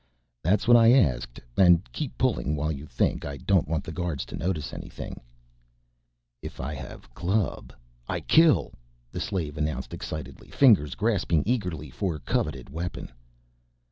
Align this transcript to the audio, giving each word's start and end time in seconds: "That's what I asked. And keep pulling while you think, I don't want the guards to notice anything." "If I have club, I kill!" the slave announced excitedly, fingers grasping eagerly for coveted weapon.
"That's 0.41 0.67
what 0.67 0.77
I 0.77 0.93
asked. 0.93 1.39
And 1.57 1.79
keep 1.93 2.17
pulling 2.17 2.55
while 2.55 2.71
you 2.71 2.87
think, 2.87 3.23
I 3.23 3.37
don't 3.37 3.67
want 3.67 3.83
the 3.83 3.91
guards 3.91 4.25
to 4.25 4.35
notice 4.35 4.73
anything." 4.73 5.21
"If 6.41 6.59
I 6.59 6.73
have 6.73 7.13
club, 7.13 7.71
I 8.09 8.21
kill!" 8.21 8.73
the 9.11 9.19
slave 9.19 9.59
announced 9.59 9.93
excitedly, 9.93 10.49
fingers 10.49 10.95
grasping 10.95 11.43
eagerly 11.45 11.91
for 11.91 12.17
coveted 12.17 12.67
weapon. 12.67 13.11